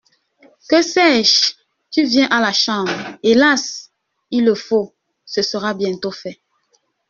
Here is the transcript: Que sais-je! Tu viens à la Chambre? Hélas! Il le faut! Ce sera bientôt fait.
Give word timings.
Que 0.67 0.81
sais-je! 0.81 1.53
Tu 1.91 2.05
viens 2.05 2.25
à 2.29 2.41
la 2.41 2.51
Chambre? 2.53 2.91
Hélas! 3.21 3.91
Il 4.31 4.45
le 4.45 4.55
faut! 4.55 4.95
Ce 5.25 5.43
sera 5.43 5.75
bientôt 5.75 6.09
fait. 6.09 6.41